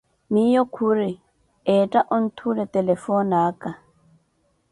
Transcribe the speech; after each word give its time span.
Miyo 0.31 0.61
khuri, 0.75 1.09
entta 1.75 1.99
onthuula 2.15 2.63
telefoni 2.75 3.35
aka. 3.47 3.71